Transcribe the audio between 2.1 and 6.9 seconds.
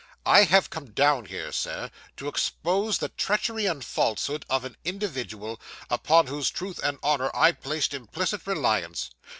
to expose the treachery and falsehood of an individual, upon whose truth